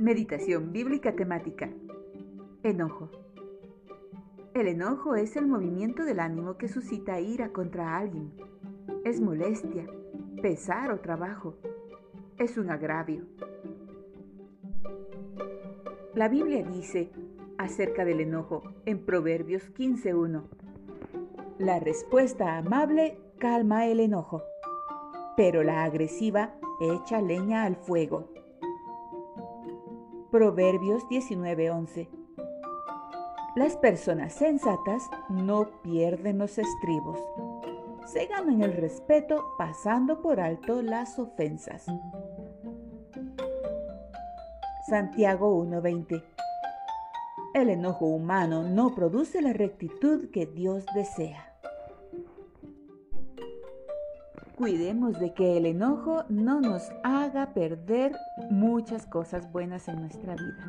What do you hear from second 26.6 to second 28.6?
echa leña al fuego.